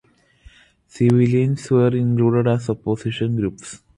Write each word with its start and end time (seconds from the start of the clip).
Civilians 0.87 1.69
were 1.69 1.95
included 1.95 2.47
as 2.47 2.71
opposition 2.71 3.35
groups. 3.35 3.83